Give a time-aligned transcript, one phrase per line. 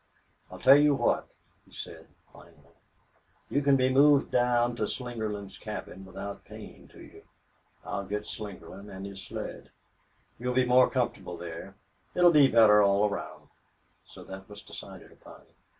[0.49, 2.73] "I'll tell you what," he said, finally.
[3.51, 7.21] "You can be moved down to Slingerland's cabin without pain to you.
[7.85, 9.69] I'll get Slingerland and his sled.
[10.39, 11.75] You'll be more comfortable there.
[12.15, 13.49] It'll be better all around."
[14.03, 15.43] So that was decided upon.